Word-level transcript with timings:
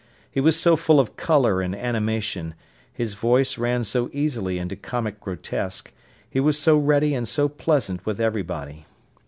He 0.31 0.39
was 0.41 0.59
so 0.59 0.75
full 0.75 0.99
of 0.99 1.15
colour 1.15 1.61
and 1.61 1.75
animation, 1.75 2.55
his 2.91 3.13
voice 3.13 3.59
ran 3.59 3.83
so 3.83 4.09
easily 4.11 4.57
into 4.57 4.75
comic 4.75 5.19
grotesque, 5.19 5.93
he 6.27 6.39
was 6.39 6.57
so 6.57 6.75
ready 6.75 7.13
and 7.13 7.27
so 7.27 7.47
pleasant 7.47 8.03
with 8.03 8.19
everybody. 8.19 8.87